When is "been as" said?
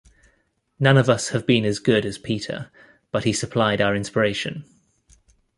1.45-1.77